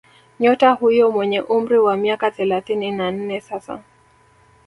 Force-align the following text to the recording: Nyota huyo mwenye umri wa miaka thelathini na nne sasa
Nyota 0.39 0.71
huyo 0.71 1.11
mwenye 1.11 1.41
umri 1.41 1.79
wa 1.79 1.97
miaka 1.97 2.31
thelathini 2.31 2.91
na 2.91 3.11
nne 3.11 3.41
sasa 3.41 3.83